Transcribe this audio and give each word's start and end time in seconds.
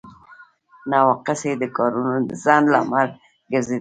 نواقص 0.91 1.41
یې 1.47 1.53
د 1.61 1.63
کارونو 1.77 2.13
د 2.29 2.31
ځنډ 2.43 2.65
لامل 2.73 3.07
ګرځیدل 3.51 3.67
دي. 3.67 3.69